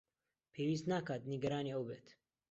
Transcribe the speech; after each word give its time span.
پێویست 0.53 0.85
ناکات 0.91 1.21
نیگەرانی 1.31 1.73
ئەو 1.75 1.83
بێت. 1.89 2.07